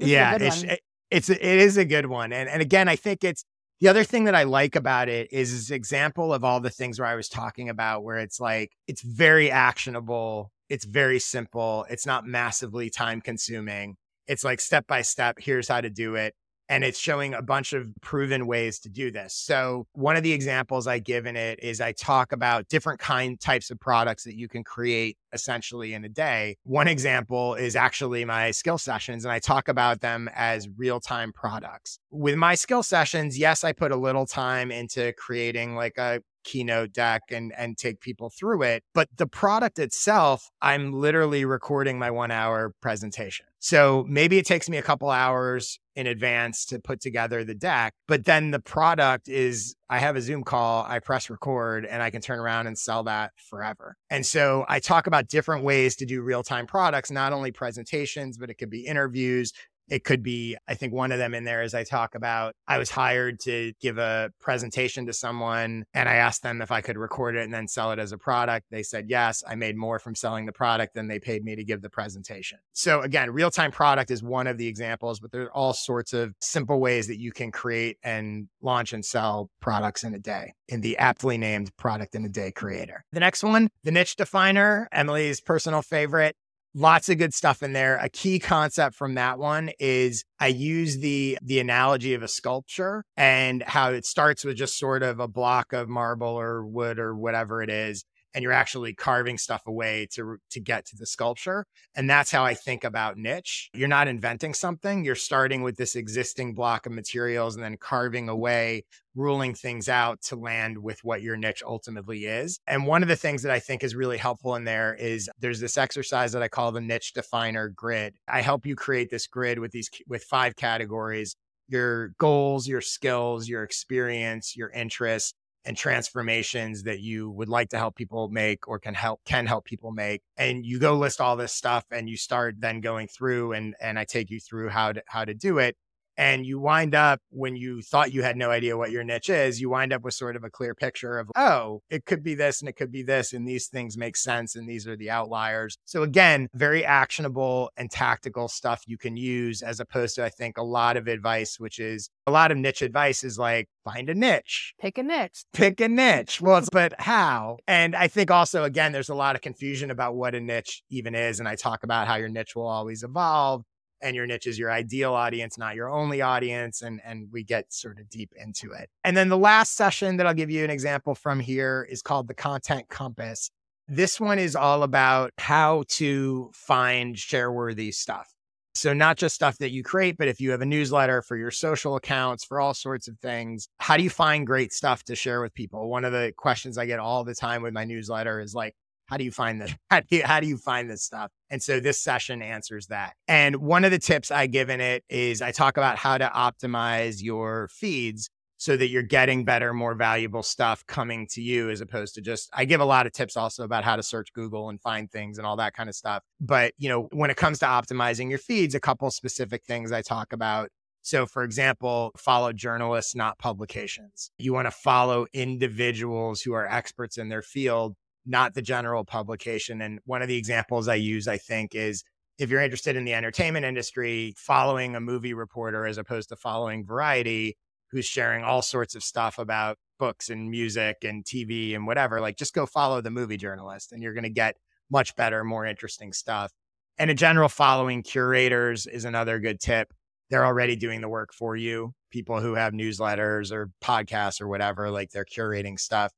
[0.00, 2.32] yeah, it, it's it is a good one.
[2.32, 3.44] And and again, I think it's
[3.80, 6.98] the other thing that I like about it is this example of all the things
[6.98, 12.06] where I was talking about where it's like it's very actionable, it's very simple, it's
[12.06, 13.96] not massively time consuming.
[14.26, 16.34] It's like step by step, here's how to do it
[16.68, 19.34] and it's showing a bunch of proven ways to do this.
[19.34, 23.38] So one of the examples I give in it is I talk about different kind
[23.38, 26.56] types of products that you can create essentially in a day.
[26.64, 31.98] One example is actually my skill sessions and I talk about them as real-time products.
[32.10, 36.92] With my skill sessions, yes, I put a little time into creating like a keynote
[36.92, 42.08] deck and and take people through it but the product itself i'm literally recording my
[42.08, 47.00] 1 hour presentation so maybe it takes me a couple hours in advance to put
[47.00, 51.28] together the deck but then the product is i have a zoom call i press
[51.28, 53.96] record and i can turn around and sell that forever.
[54.10, 58.50] And so i talk about different ways to do real-time products not only presentations but
[58.50, 59.52] it could be interviews
[59.88, 62.78] it could be, I think one of them in there is I talk about I
[62.78, 66.96] was hired to give a presentation to someone and I asked them if I could
[66.96, 68.66] record it and then sell it as a product.
[68.70, 69.44] They said yes.
[69.46, 72.58] I made more from selling the product than they paid me to give the presentation.
[72.72, 76.12] So again, real time product is one of the examples, but there are all sorts
[76.12, 80.54] of simple ways that you can create and launch and sell products in a day
[80.68, 83.04] in the aptly named product in a day creator.
[83.12, 86.36] The next one, the niche definer, Emily's personal favorite
[86.76, 87.96] lots of good stuff in there.
[87.96, 93.04] A key concept from that one is I use the the analogy of a sculpture
[93.16, 97.16] and how it starts with just sort of a block of marble or wood or
[97.16, 98.04] whatever it is
[98.36, 101.64] and you're actually carving stuff away to to get to the sculpture
[101.96, 103.70] and that's how i think about niche.
[103.72, 108.28] You're not inventing something you're starting with this existing block of materials and then carving
[108.28, 113.08] away ruling things out to land with what your niche ultimately is and one of
[113.08, 116.42] the things that i think is really helpful in there is there's this exercise that
[116.42, 118.14] i call the niche definer grid.
[118.28, 121.34] I help you create this grid with these with five categories
[121.68, 125.32] your goals your skills your experience your interests
[125.66, 129.64] and transformations that you would like to help people make or can help can help
[129.64, 133.52] people make and you go list all this stuff and you start then going through
[133.52, 135.76] and and I take you through how to how to do it
[136.16, 139.60] and you wind up when you thought you had no idea what your niche is
[139.60, 142.60] you wind up with sort of a clear picture of oh it could be this
[142.60, 145.76] and it could be this and these things make sense and these are the outliers.
[145.84, 150.58] So again very actionable and tactical stuff you can use as opposed to i think
[150.58, 154.14] a lot of advice which is a lot of niche advice is like find a
[154.14, 154.74] niche.
[154.80, 155.44] Pick a niche.
[155.52, 156.40] Pick a niche.
[156.40, 157.58] Well it's but how?
[157.66, 161.14] And i think also again there's a lot of confusion about what a niche even
[161.14, 163.62] is and i talk about how your niche will always evolve
[164.02, 166.82] and your niche is your ideal audience, not your only audience.
[166.82, 168.88] And, and we get sort of deep into it.
[169.04, 172.28] And then the last session that I'll give you an example from here is called
[172.28, 173.50] the Content Compass.
[173.88, 178.32] This one is all about how to find share worthy stuff.
[178.74, 181.50] So, not just stuff that you create, but if you have a newsletter for your
[181.50, 185.40] social accounts, for all sorts of things, how do you find great stuff to share
[185.40, 185.88] with people?
[185.88, 188.74] One of the questions I get all the time with my newsletter is like,
[189.06, 189.74] how do you find this?
[189.90, 191.30] How do you, how do you find this stuff?
[191.48, 193.14] And so this session answers that.
[193.28, 196.26] And one of the tips I give in it is I talk about how to
[196.26, 201.80] optimize your feeds so that you're getting better, more valuable stuff coming to you as
[201.80, 204.70] opposed to just, I give a lot of tips also about how to search Google
[204.70, 206.22] and find things and all that kind of stuff.
[206.40, 210.02] But, you know, when it comes to optimizing your feeds, a couple specific things I
[210.02, 210.70] talk about
[211.06, 214.32] so, for example, follow journalists, not publications.
[214.38, 217.94] You want to follow individuals who are experts in their field
[218.26, 219.80] not the general publication.
[219.80, 222.02] And one of the examples I use, I think, is
[222.38, 226.84] if you're interested in the entertainment industry, following a movie reporter as opposed to following
[226.84, 227.56] Variety,
[227.90, 232.36] who's sharing all sorts of stuff about books and music and TV and whatever, like
[232.36, 234.56] just go follow the movie journalist and you're going to get
[234.90, 236.52] much better, more interesting stuff.
[236.98, 239.92] And a general following curators is another good tip.
[240.28, 241.94] They're already doing the work for you.
[242.10, 246.12] People who have newsletters or podcasts or whatever, like they're curating stuff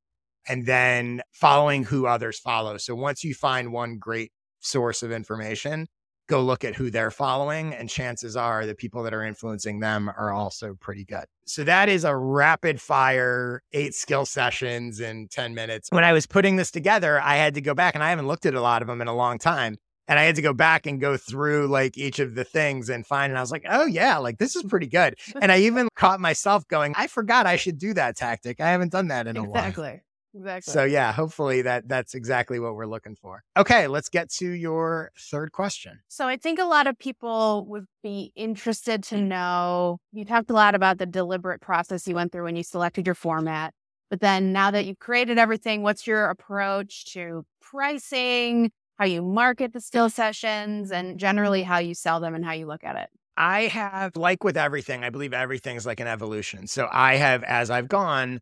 [0.48, 2.78] and then following who others follow.
[2.78, 5.87] So once you find one great source of information,
[6.28, 7.74] go look at who they're following.
[7.74, 11.24] And chances are the people that are influencing them are also pretty good.
[11.46, 15.88] So that is a rapid fire eight skill sessions in 10 minutes.
[15.90, 18.46] When I was putting this together, I had to go back and I haven't looked
[18.46, 19.76] at a lot of them in a long time.
[20.11, 23.06] And I had to go back and go through like each of the things and
[23.06, 25.16] find, and I was like, oh, yeah, like this is pretty good.
[25.42, 28.58] And I even caught myself going, I forgot I should do that tactic.
[28.58, 29.66] I haven't done that in a while.
[29.66, 30.00] Exactly.
[30.38, 30.72] Exactly.
[30.72, 33.42] So yeah, hopefully that that's exactly what we're looking for.
[33.57, 35.98] Okay, let's get to your third question.
[36.07, 39.27] So I think a lot of people would be interested to mm.
[39.27, 43.05] know you talked a lot about the deliberate process you went through when you selected
[43.05, 43.74] your format.
[44.11, 49.72] But then now that you've created everything, what's your approach to pricing, how you market
[49.72, 53.09] the skill sessions, and generally how you sell them and how you look at it?
[53.37, 56.66] I have, like with everything, I believe everything's like an evolution.
[56.68, 58.40] So I have, as I've gone,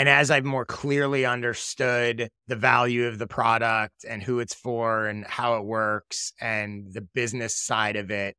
[0.00, 5.06] and as I've more clearly understood the value of the product and who it's for
[5.06, 8.34] and how it works and the business side of it,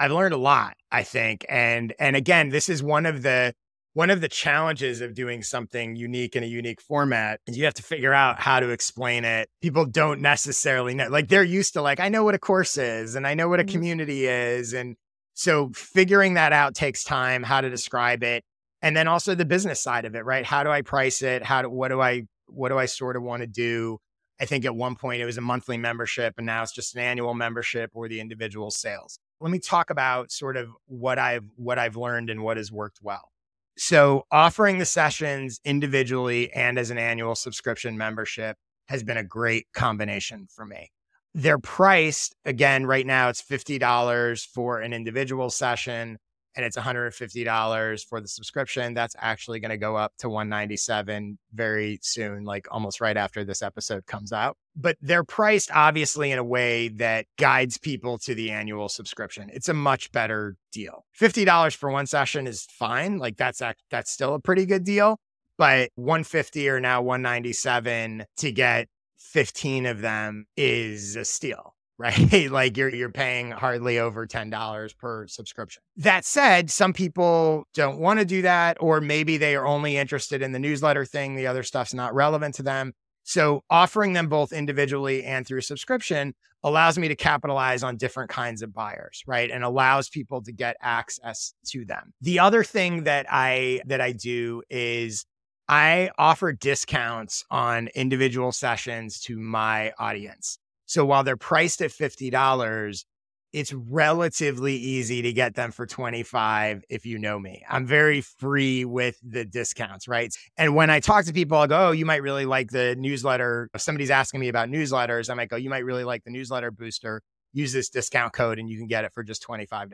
[0.00, 1.46] I've learned a lot, I think.
[1.48, 3.54] And and again, this is one of the
[3.92, 7.74] one of the challenges of doing something unique in a unique format is you have
[7.74, 9.48] to figure out how to explain it.
[9.62, 11.06] People don't necessarily know.
[11.06, 13.60] Like they're used to like I know what a course is and I know what
[13.60, 13.70] a mm-hmm.
[13.70, 14.96] community is and
[15.34, 18.42] so figuring that out takes time, how to describe it
[18.82, 20.44] and then also the business side of it, right?
[20.44, 21.42] How do I price it?
[21.42, 23.98] How do what do I what do I sort of want to do?
[24.40, 27.00] I think at one point it was a monthly membership and now it's just an
[27.00, 29.18] annual membership or the individual sales.
[29.40, 32.98] Let me talk about sort of what I've what I've learned and what has worked
[33.02, 33.30] well.
[33.78, 38.56] So, offering the sessions individually and as an annual subscription membership
[38.88, 40.90] has been a great combination for me.
[41.34, 46.16] They're priced again right now it's $50 for an individual session
[46.56, 48.94] and it's $150 for the subscription.
[48.94, 53.62] That's actually going to go up to 197 very soon, like almost right after this
[53.62, 54.56] episode comes out.
[54.74, 59.50] But they're priced obviously in a way that guides people to the annual subscription.
[59.52, 61.04] It's a much better deal.
[61.20, 63.18] $50 for one session is fine.
[63.18, 65.18] Like that's that's still a pretty good deal,
[65.58, 68.88] but 150 or now 197 to get
[69.18, 72.50] 15 of them is a steal right?
[72.50, 75.82] like you're you're paying hardly over $10 per subscription.
[75.96, 80.42] That said, some people don't want to do that or maybe they are only interested
[80.42, 82.92] in the newsletter thing, the other stuff's not relevant to them.
[83.24, 88.62] So offering them both individually and through subscription allows me to capitalize on different kinds
[88.62, 89.50] of buyers, right?
[89.50, 92.12] And allows people to get access to them.
[92.20, 95.26] The other thing that I that I do is
[95.68, 100.58] I offer discounts on individual sessions to my audience.
[100.86, 103.04] So while they're priced at $50,
[103.52, 107.64] it's relatively easy to get them for 25 if you know me.
[107.68, 110.34] I'm very free with the discounts, right?
[110.56, 113.70] And when I talk to people, I'll go, oh, you might really like the newsletter.
[113.72, 116.70] If somebody's asking me about newsletters, I might go, you might really like the newsletter
[116.70, 117.22] booster
[117.56, 119.90] use this discount code and you can get it for just $25.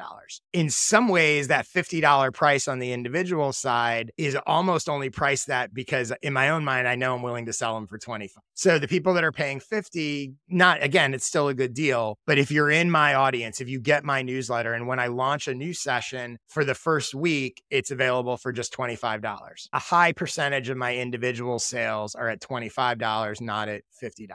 [0.53, 5.73] In some ways, that $50 price on the individual side is almost only priced that
[5.73, 8.43] because in my own mind, I know I'm willing to sell them for 25.
[8.55, 12.19] So the people that are paying 50, not again, it's still a good deal.
[12.27, 15.47] But if you're in my audience, if you get my newsletter and when I launch
[15.47, 19.69] a new session for the first week, it's available for just $25.
[19.73, 24.29] A high percentage of my individual sales are at $25, not at $50.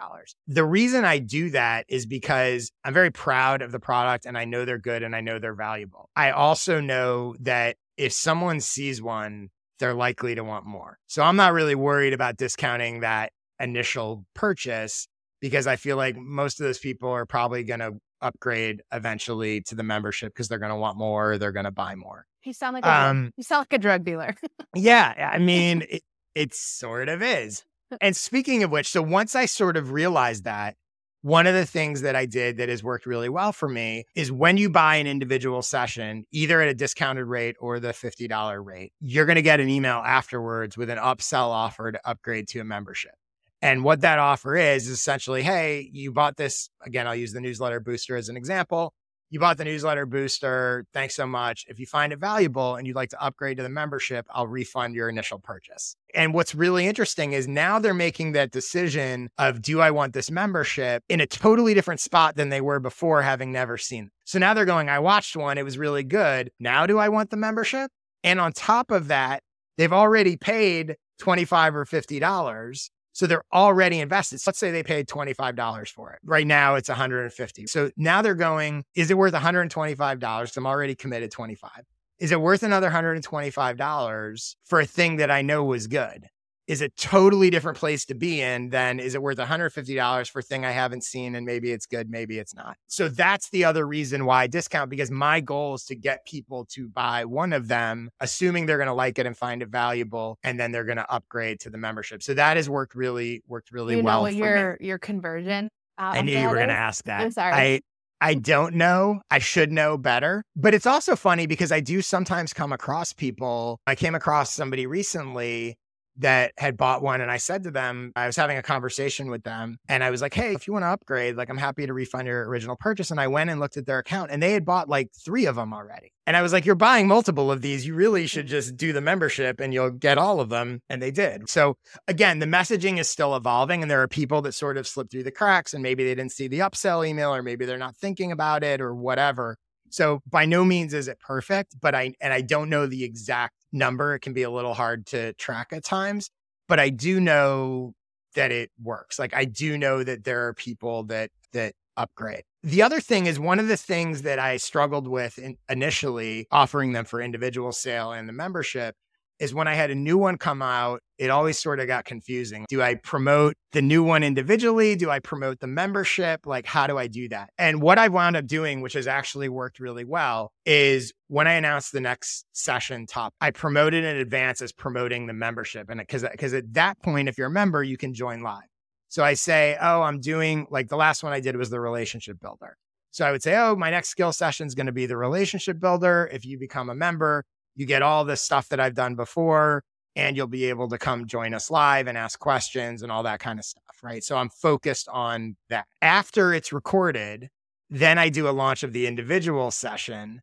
[0.47, 4.45] The reason I do that is because I'm very proud of the product and I
[4.45, 6.10] know they're good and I know they're valuable.
[6.15, 9.49] I also know that if someone sees one,
[9.80, 10.99] they're likely to want more.
[11.08, 15.08] So I'm not really worried about discounting that initial purchase
[15.41, 19.73] because I feel like most of those people are probably going to upgrade eventually to
[19.73, 22.27] the membership because they're going to want more, they're going to buy more.
[22.43, 24.36] You sound like a, um, you sound like a drug dealer.
[24.75, 26.03] yeah, I mean, it,
[26.36, 27.65] it sort of is.
[27.99, 30.75] And speaking of which, so once I sort of realized that,
[31.21, 34.32] one of the things that I did that has worked really well for me is
[34.32, 38.93] when you buy an individual session, either at a discounted rate or the $50 rate,
[38.99, 42.63] you're going to get an email afterwards with an upsell offer to upgrade to a
[42.63, 43.15] membership.
[43.62, 46.69] And what that offer is, is essentially, hey, you bought this.
[46.84, 48.93] Again, I'll use the newsletter booster as an example
[49.29, 50.85] you bought the newsletter booster.
[50.93, 51.65] Thanks so much.
[51.67, 54.95] If you find it valuable and you'd like to upgrade to the membership, I'll refund
[54.95, 55.95] your initial purchase.
[56.13, 60.31] And what's really interesting is now they're making that decision of do I want this
[60.31, 64.05] membership in a totally different spot than they were before, having never seen.
[64.05, 64.11] It.
[64.25, 66.51] So now they're going, I watched one, it was really good.
[66.59, 67.91] Now do I want the membership?
[68.23, 69.43] And on top of that,
[69.77, 74.39] they've already paid 25 or $50 so they're already invested.
[74.39, 76.19] So let's say they paid $25 for it.
[76.23, 77.65] Right now it's 150.
[77.65, 80.58] So now they're going, is it worth $125?
[80.58, 81.71] I'm already committed 25.
[82.19, 86.27] Is it worth another $125 for a thing that I know was good?
[86.67, 90.41] Is a totally different place to be in than is it worth $150 for a
[90.41, 92.77] thing I haven't seen and maybe it's good, maybe it's not.
[92.88, 96.65] So that's the other reason why I discount because my goal is to get people
[96.71, 100.38] to buy one of them, assuming they're going to like it and find it valuable,
[100.43, 102.21] and then they're going to upgrade to the membership.
[102.21, 104.23] So that has worked really, worked really you well.
[104.23, 105.69] Know your your conversion.
[105.97, 107.21] Uh, I knew you were going to ask that.
[107.21, 107.53] I'm sorry.
[107.53, 107.82] I,
[108.19, 109.21] I don't know.
[109.32, 110.43] I should know better.
[110.56, 113.80] But it's also funny because I do sometimes come across people.
[113.88, 115.77] I came across somebody recently
[116.19, 117.21] that had bought one.
[117.21, 120.21] And I said to them, I was having a conversation with them and I was
[120.21, 123.12] like, Hey, if you want to upgrade, like I'm happy to refund your original purchase.
[123.12, 125.56] And I went and looked at their account and they had bought like three of
[125.56, 126.12] them already.
[126.25, 127.86] And I was like, You're buying multiple of these.
[127.86, 130.82] You really should just do the membership and you'll get all of them.
[130.89, 131.49] And they did.
[131.49, 131.77] So
[132.08, 135.23] again, the messaging is still evolving and there are people that sort of slip through
[135.23, 138.32] the cracks and maybe they didn't see the upsell email or maybe they're not thinking
[138.32, 139.58] about it or whatever.
[139.89, 143.56] So by no means is it perfect, but I and I don't know the exact
[143.71, 144.15] number.
[144.15, 146.30] It can be a little hard to track at times,
[146.67, 147.93] but I do know
[148.36, 149.17] that it works.
[149.19, 152.43] Like I do know that there are people that that upgrade.
[152.63, 156.93] The other thing is one of the things that I struggled with in, initially offering
[156.93, 158.95] them for individual sale and the membership
[159.39, 162.65] is when I had a new one come out, it always sort of got confusing.
[162.69, 164.95] Do I promote the new one individually?
[164.95, 166.45] Do I promote the membership?
[166.45, 167.50] Like, how do I do that?
[167.58, 171.54] And what I've wound up doing, which has actually worked really well, is when I
[171.54, 175.89] announced the next session top, I promoted in advance as promoting the membership.
[175.89, 178.63] And because because at that point, if you're a member, you can join live.
[179.10, 182.39] So I say, oh, I'm doing like the last one I did was the relationship
[182.41, 182.78] builder.
[183.12, 185.80] So I would say, oh, my next skill session is going to be the relationship
[185.80, 186.30] builder.
[186.32, 187.45] If you become a member,
[187.77, 189.83] you get all the stuff that I've done before,
[190.15, 193.39] and you'll be able to come join us live and ask questions and all that
[193.39, 193.83] kind of stuff.
[194.03, 194.23] Right.
[194.23, 195.85] So I'm focused on that.
[196.01, 197.49] After it's recorded,
[197.89, 200.41] then I do a launch of the individual session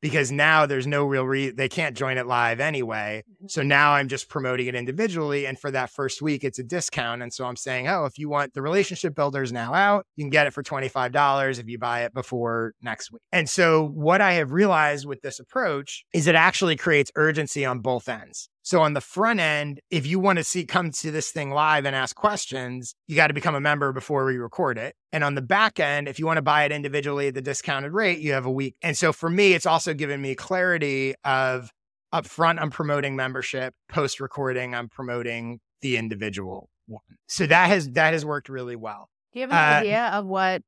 [0.00, 3.24] because now there's no real reason they can't join it live anyway.
[3.28, 3.48] Mm-hmm.
[3.48, 5.46] So now I'm just promoting it individually.
[5.46, 7.22] And for that first week, it's a discount.
[7.22, 10.30] And so I'm saying, oh, if you want the relationship builders now out, you can
[10.30, 13.22] get it for $25 if you buy it before next week.
[13.32, 17.80] And so what I have realized with this approach is it actually creates urgency on
[17.80, 18.48] both ends.
[18.66, 21.84] So on the front end, if you want to see come to this thing live
[21.84, 24.96] and ask questions, you got to become a member before we record it.
[25.12, 27.92] And on the back end, if you want to buy it individually at the discounted
[27.92, 28.74] rate, you have a week.
[28.82, 31.70] And so for me, it's also given me clarity of
[32.12, 37.02] upfront, I'm promoting membership, post recording, I'm promoting the individual one.
[37.28, 39.10] So that has that has worked really well.
[39.32, 40.62] Do you have an uh, idea of what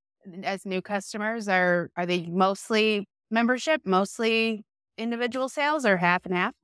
[0.45, 4.65] as new customers are are they mostly membership, mostly
[4.97, 6.55] individual sales or half and half?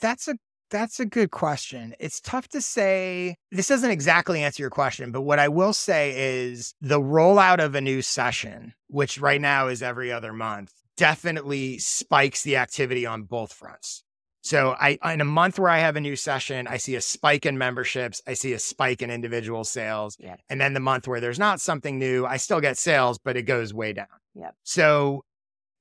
[0.00, 0.36] That's a
[0.70, 1.94] that's a good question.
[1.98, 3.36] It's tough to say.
[3.50, 7.74] This doesn't exactly answer your question, but what I will say is the rollout of
[7.74, 13.24] a new session which right now is every other month, definitely spikes the activity on
[13.24, 14.04] both fronts.
[14.42, 17.46] So I in a month where I have a new session, I see a spike
[17.46, 20.16] in memberships, I see a spike in individual sales.
[20.20, 20.36] Yeah.
[20.50, 23.42] And then the month where there's not something new, I still get sales, but it
[23.42, 24.06] goes way down.
[24.34, 24.54] Yep.
[24.62, 25.24] So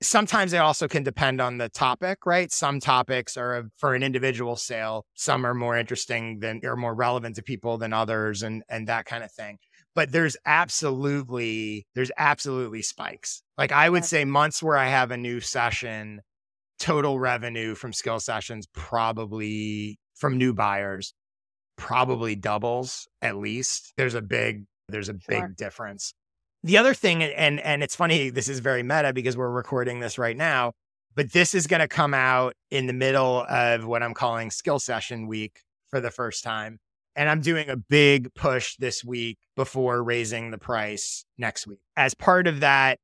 [0.03, 2.51] sometimes they also can depend on the topic, right?
[2.51, 7.35] Some topics are for an individual sale, some are more interesting than or more relevant
[7.37, 9.57] to people than others and and that kind of thing.
[9.95, 13.43] But there's absolutely there's absolutely spikes.
[13.57, 16.21] Like I would say months where I have a new session,
[16.79, 21.13] total revenue from skill sessions probably from new buyers
[21.77, 23.93] probably doubles at least.
[23.97, 25.41] There's a big there's a Sure.
[25.41, 26.13] big difference.
[26.63, 30.17] The other thing, and and it's funny, this is very meta because we're recording this
[30.17, 30.73] right now,
[31.13, 34.79] but this is going to come out in the middle of what I'm calling skill
[34.79, 35.59] session week
[35.89, 36.79] for the first time.
[37.15, 41.79] And I'm doing a big push this week before raising the price next week.
[41.95, 42.97] As part of that,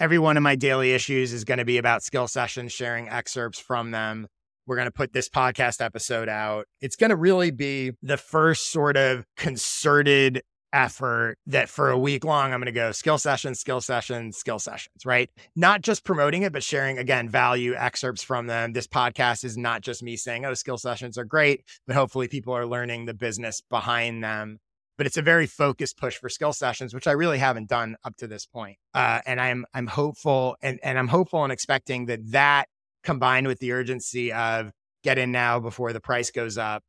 [0.00, 3.60] every one of my daily issues is going to be about skill sessions, sharing excerpts
[3.60, 4.26] from them.
[4.66, 6.66] We're going to put this podcast episode out.
[6.80, 10.42] It's going to really be the first sort of concerted
[10.72, 14.58] effort that for a week long, I'm going to go skill sessions, skill sessions, skill
[14.58, 15.30] sessions, right?
[15.54, 18.72] Not just promoting it, but sharing again value excerpts from them.
[18.72, 22.54] This podcast is not just me saying, oh, skill sessions are great, but hopefully people
[22.54, 24.58] are learning the business behind them.
[24.98, 28.16] But it's a very focused push for skill sessions, which I really haven't done up
[28.18, 28.76] to this point.
[28.94, 32.68] Uh, and I'm I'm hopeful and, and I'm hopeful and expecting that that
[33.02, 34.70] combined with the urgency of
[35.02, 36.84] get in now before the price goes up,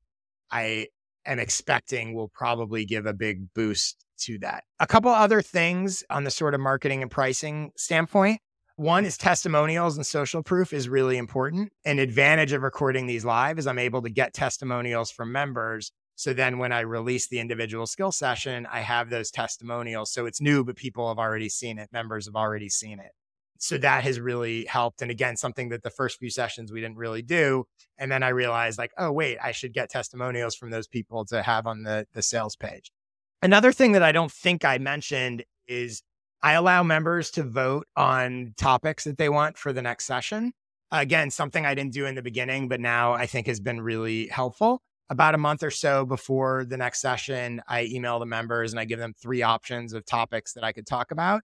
[0.51, 0.87] I
[1.25, 4.63] am expecting will probably give a big boost to that.
[4.79, 8.41] A couple other things on the sort of marketing and pricing standpoint.
[8.75, 11.71] One is testimonials and social proof is really important.
[11.85, 15.91] An advantage of recording these live is I'm able to get testimonials from members.
[16.15, 20.11] So then when I release the individual skill session, I have those testimonials.
[20.11, 21.89] So it's new, but people have already seen it.
[21.91, 23.11] Members have already seen it.
[23.63, 25.01] So that has really helped.
[25.01, 27.63] And again, something that the first few sessions we didn't really do.
[27.97, 31.41] And then I realized like, oh, wait, I should get testimonials from those people to
[31.41, 32.91] have on the, the sales page.
[33.41, 36.03] Another thing that I don't think I mentioned is
[36.41, 40.51] I allow members to vote on topics that they want for the next session.
[40.91, 44.27] Again, something I didn't do in the beginning, but now I think has been really
[44.27, 44.81] helpful.
[45.09, 48.83] About a month or so before the next session, I email the members and I
[48.83, 51.43] give them three options of topics that I could talk about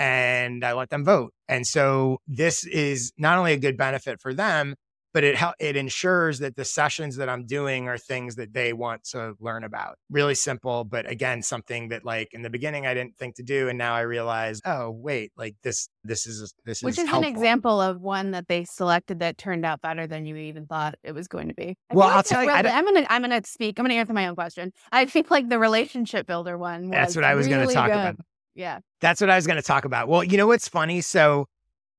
[0.00, 1.32] and I let them vote.
[1.46, 4.74] And so this is not only a good benefit for them,
[5.12, 9.04] but it it ensures that the sessions that I'm doing are things that they want
[9.10, 9.96] to learn about.
[10.08, 13.68] Really simple, but again, something that like in the beginning I didn't think to do,
[13.68, 17.24] and now I realize, oh wait, like this this is this Which is is an
[17.24, 21.12] example of one that they selected that turned out better than you even thought it
[21.12, 21.76] was going to be.
[21.90, 23.78] I Well, I'll like tell you, I I'm gonna I'm gonna speak.
[23.78, 24.72] I'm gonna answer my own question.
[24.92, 26.82] I think like the relationship builder one.
[26.82, 27.94] Was That's what I was going to talk good.
[27.94, 28.16] about.
[28.60, 28.80] Yeah.
[29.00, 30.06] That's what I was going to talk about.
[30.08, 31.00] Well, you know what's funny?
[31.00, 31.46] So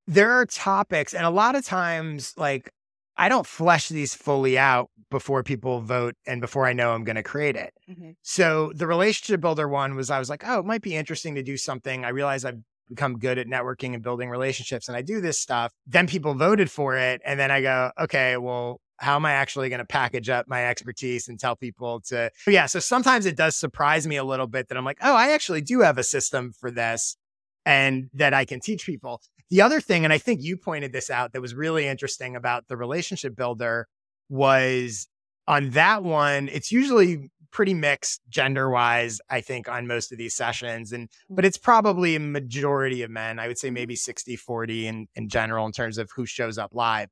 [0.05, 2.69] there are topics, and a lot of times, like
[3.17, 7.17] I don't flesh these fully out before people vote and before I know I'm going
[7.17, 7.73] to create it.
[7.89, 8.15] Mhm.
[8.21, 11.43] So the relationship builder one was I was like, oh, it might be interesting to
[11.43, 12.05] do something.
[12.05, 15.71] I realize I've become good at networking and building relationships and I do this stuff.
[15.85, 17.21] Then people voted for it.
[17.25, 20.65] And then I go, okay, well, how am I actually going to package up my
[20.65, 22.31] expertise and tell people to?
[22.47, 22.67] Yeah.
[22.67, 25.61] So sometimes it does surprise me a little bit that I'm like, oh, I actually
[25.61, 27.17] do have a system for this
[27.65, 29.21] and that I can teach people.
[29.49, 32.67] The other thing, and I think you pointed this out, that was really interesting about
[32.67, 33.87] the relationship builder
[34.29, 35.07] was
[35.47, 40.33] on that one, it's usually pretty mixed gender wise, I think, on most of these
[40.33, 40.93] sessions.
[40.93, 41.35] And mm.
[41.35, 43.39] but it's probably a majority of men.
[43.39, 43.73] I would say mm.
[43.73, 47.09] maybe 60, 40 in, in general in terms of who shows up live.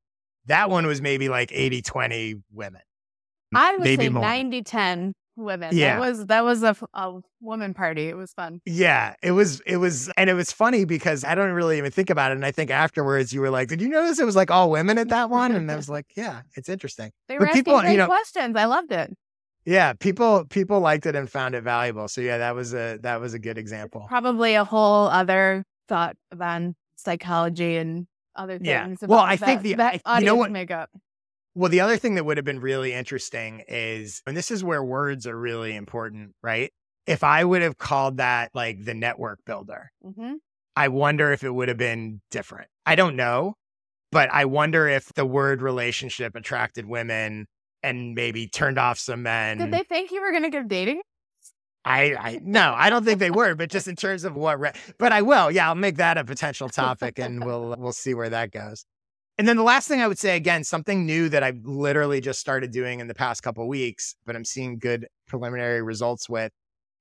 [0.49, 2.81] That one was maybe like 80, 20 women.
[3.55, 4.21] I would maybe say more.
[4.21, 5.69] 90 10 women.
[5.75, 5.95] Yeah.
[5.95, 8.07] That was that was a, a woman party.
[8.09, 8.59] It was fun.
[8.65, 12.09] Yeah, it was, it was, and it was funny because I don't really even think
[12.09, 12.35] about it.
[12.35, 14.97] And I think afterwards you were like, did you notice it was like all women
[14.97, 15.53] at that one?
[15.53, 17.11] And I was like, yeah, it's interesting.
[17.27, 18.55] They But were asking people, you great know- questions.
[18.55, 19.15] I loved it.
[19.65, 22.07] Yeah, people, people liked it and found it valuable.
[22.07, 24.05] So yeah, that was a, that was a good example.
[24.09, 28.07] Probably a whole other thought on psychology and
[28.39, 28.99] other things.
[29.01, 29.07] Yeah.
[29.07, 30.89] Well, I think the- that I- you know what- makeup.
[31.55, 34.83] Well, the other thing that would have been really interesting is, and this is where
[34.83, 36.71] words are really important, right?
[37.07, 40.35] If I would have called that like the network builder, hmm
[40.75, 42.69] I wonder if it would have been different.
[42.85, 43.55] I don't know,
[44.11, 47.47] but I wonder if the word relationship attracted women
[47.83, 49.57] and maybe turned off some men.
[49.57, 51.01] Did they think you were going to give dating?
[51.85, 54.73] I, I no, I don't think they were, but just in terms of what, re-
[54.97, 55.49] but I will.
[55.49, 58.85] Yeah, I'll make that a potential topic, and we'll we'll see where that goes.
[59.37, 62.39] And then the last thing I would say again, something new that I've literally just
[62.39, 66.51] started doing in the past couple weeks, but I'm seeing good preliminary results with,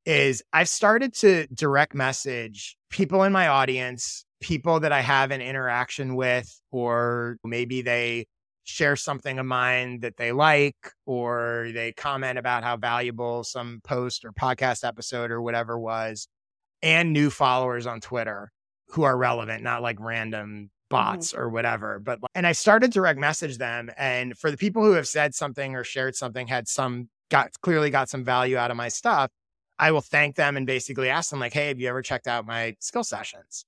[0.07, 5.41] is I've started to direct message people in my audience people that I have an
[5.41, 8.27] interaction with, or maybe they
[8.69, 14.27] share something of mine that they like, or they comment about how valuable some post
[14.27, 16.29] or podcast episode or whatever was,
[16.83, 18.53] and new followers on Twitter
[18.89, 21.41] who are relevant, not like random bots mm-hmm.
[21.41, 21.99] or whatever.
[21.99, 23.91] But and I started direct message them.
[23.97, 27.89] And for the people who have said something or shared something, had some got clearly
[27.91, 29.31] got some value out of my stuff,
[29.79, 32.47] I will thank them and basically ask them, like, hey, have you ever checked out
[32.47, 33.65] my skill sessions?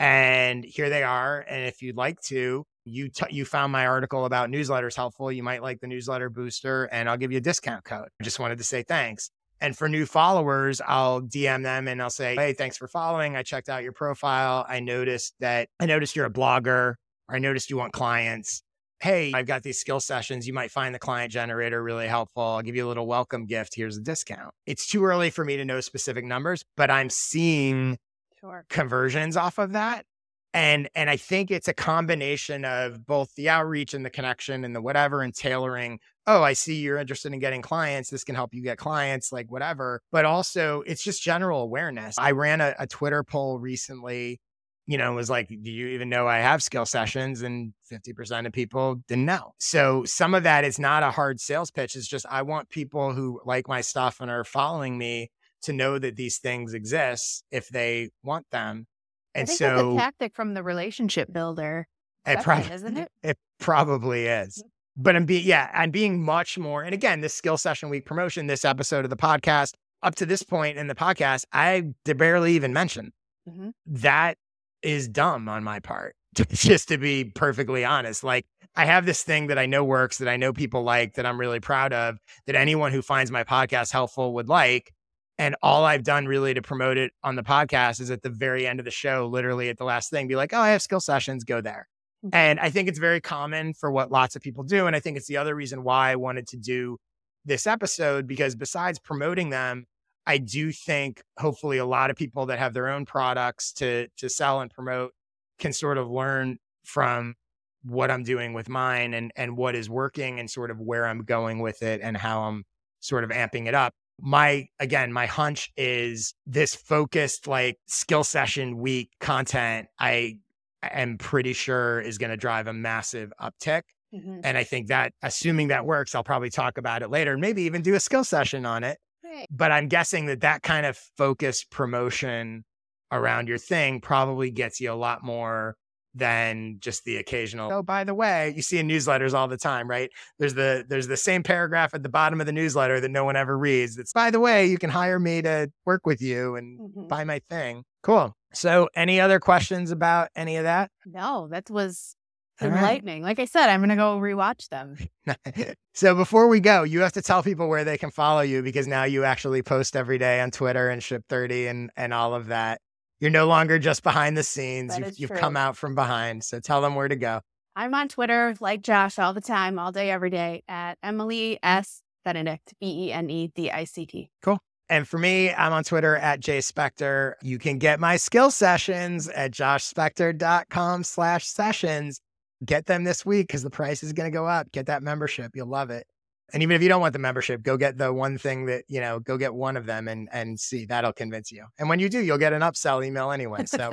[0.00, 1.44] And here they are.
[1.48, 5.30] And if you'd like to, you t- you found my article about newsletters helpful.
[5.30, 8.08] You might like the newsletter booster, and I'll give you a discount code.
[8.20, 9.30] I just wanted to say thanks.
[9.60, 13.36] And for new followers, I'll DM them and I'll say, Hey, thanks for following.
[13.36, 14.66] I checked out your profile.
[14.68, 16.94] I noticed that I noticed you're a blogger,
[17.28, 18.62] or I noticed you want clients.
[18.98, 20.46] Hey, I've got these skill sessions.
[20.46, 22.42] You might find the client generator really helpful.
[22.42, 23.74] I'll give you a little welcome gift.
[23.76, 24.52] Here's a discount.
[24.66, 27.98] It's too early for me to know specific numbers, but I'm seeing
[28.40, 28.64] sure.
[28.68, 30.06] conversions off of that
[30.54, 34.74] and and i think it's a combination of both the outreach and the connection and
[34.74, 38.54] the whatever and tailoring oh i see you're interested in getting clients this can help
[38.54, 42.18] you get clients like whatever but also it's just general awareness.
[42.18, 44.40] I ran a, a twitter poll recently
[44.86, 47.42] you know was like do you even know i have skill sessions?
[47.42, 49.52] and 50% of people didn't know.
[49.58, 53.14] So some of that is not a hard sales pitch it's just i want people
[53.14, 55.30] who like my stuff and are following me
[55.62, 58.86] to know that these things exist if they want them
[59.34, 61.86] and I think so, tactic from the relationship builder,
[62.26, 63.08] it probably, isn't it?
[63.22, 64.62] It probably is.
[64.62, 64.68] Mm.
[64.94, 66.82] But I'm being, yeah, I'm being much more.
[66.82, 69.72] And again, this skill session week promotion, this episode of the podcast,
[70.02, 73.12] up to this point in the podcast, I barely even mentioned.
[73.48, 73.70] Mm-hmm.
[73.86, 74.36] That
[74.82, 76.14] is dumb on my part,
[76.50, 78.22] just to be perfectly honest.
[78.22, 81.26] Like, I have this thing that I know works, that I know people like, that
[81.26, 84.92] I'm really proud of, that anyone who finds my podcast helpful would like.
[85.38, 88.66] And all I've done really to promote it on the podcast is at the very
[88.66, 91.00] end of the show, literally at the last thing, be like, oh, I have skill
[91.00, 91.88] sessions, go there.
[92.24, 92.34] Mm-hmm.
[92.34, 94.86] And I think it's very common for what lots of people do.
[94.86, 96.98] And I think it's the other reason why I wanted to do
[97.44, 99.86] this episode, because besides promoting them,
[100.26, 104.28] I do think hopefully a lot of people that have their own products to to
[104.28, 105.12] sell and promote
[105.58, 107.34] can sort of learn from
[107.82, 111.24] what I'm doing with mine and and what is working and sort of where I'm
[111.24, 112.64] going with it and how I'm
[113.00, 118.78] sort of amping it up my again my hunch is this focused like skill session
[118.78, 120.36] week content i
[120.82, 123.82] am pretty sure is going to drive a massive uptick
[124.14, 124.40] mm-hmm.
[124.44, 127.62] and i think that assuming that works i'll probably talk about it later and maybe
[127.62, 129.46] even do a skill session on it right.
[129.50, 132.64] but i'm guessing that that kind of focused promotion
[133.10, 135.76] around your thing probably gets you a lot more
[136.14, 139.88] than just the occasional oh by the way you see in newsletters all the time
[139.88, 140.10] right?
[140.38, 143.36] There's the there's the same paragraph at the bottom of the newsletter that no one
[143.36, 143.98] ever reads.
[143.98, 147.06] It's by the way you can hire me to work with you and mm-hmm.
[147.08, 147.84] buy my thing.
[148.02, 148.34] Cool.
[148.54, 150.90] So any other questions about any of that?
[151.06, 152.16] No that was
[152.60, 153.30] enlightening right.
[153.30, 154.96] like i said i'm gonna go rewatch them.
[155.94, 158.86] So before we go you have to tell people where they can follow you because
[158.86, 162.46] now you actually post every day on twitter and ship 30 and and all of
[162.46, 162.80] that
[163.22, 164.98] you're no longer just behind the scenes.
[164.98, 166.42] You've, you've come out from behind.
[166.42, 167.40] So tell them where to go.
[167.76, 172.02] I'm on Twitter, like Josh, all the time, all day, every day at Emily S.
[172.24, 174.28] Benedict, B E N E D I C T.
[174.42, 174.58] Cool.
[174.88, 177.34] And for me, I'm on Twitter at Jay Spector.
[177.42, 182.20] You can get my skill sessions at joshspector.com slash sessions.
[182.64, 184.70] Get them this week because the price is going to go up.
[184.72, 185.52] Get that membership.
[185.54, 186.06] You'll love it.
[186.52, 189.00] And even if you don't want the membership, go get the one thing that, you
[189.00, 190.84] know, go get one of them and and see.
[190.84, 191.66] That'll convince you.
[191.78, 193.64] And when you do, you'll get an upsell email anyway.
[193.72, 193.90] So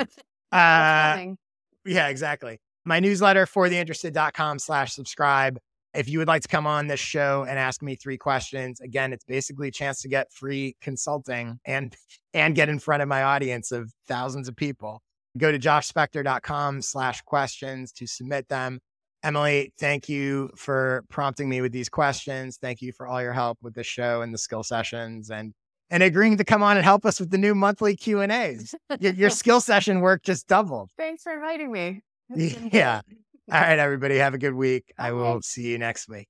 [0.52, 1.26] uh
[1.86, 2.60] yeah, exactly.
[2.86, 5.60] My newsletter for the interested.com slash subscribe.
[5.94, 9.12] If you would like to come on this show and ask me three questions, again,
[9.12, 11.96] it's basically a chance to get free consulting and
[12.34, 15.02] and get in front of my audience of thousands of people.
[15.38, 18.80] Go to joshspector.com slash questions to submit them.
[19.24, 22.58] Emily, thank you for prompting me with these questions.
[22.58, 25.54] Thank you for all your help with the show and the skill sessions and
[25.92, 28.76] and agreeing to come on and help us with the new monthly Q and A's.
[29.00, 30.92] Your, your skill session work just doubled.
[30.98, 32.02] Thanks for inviting me.
[32.72, 33.02] Yeah.
[33.52, 34.18] All right, everybody.
[34.18, 34.94] Have a good week.
[35.00, 36.30] I will see you next week.